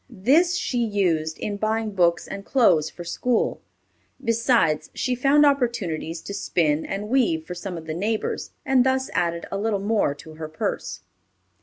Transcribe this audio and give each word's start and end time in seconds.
This 0.09 0.55
she 0.55 0.79
used 0.83 1.37
in 1.37 1.57
buying 1.57 1.91
books 1.91 2.27
and 2.27 2.43
clothes 2.43 2.89
for 2.89 3.03
school. 3.03 3.61
Besides, 4.19 4.89
she 4.95 5.13
found 5.13 5.45
opportunities 5.45 6.23
to 6.23 6.33
spin 6.33 6.87
and 6.87 7.07
weave 7.07 7.45
for 7.45 7.53
some 7.53 7.77
of 7.77 7.85
the 7.85 7.93
neighbors, 7.93 8.49
and 8.65 8.83
thus 8.83 9.11
added 9.13 9.45
a 9.51 9.59
little 9.59 9.77
more 9.79 10.15
to 10.15 10.33
her 10.33 10.49
purse. 10.49 11.01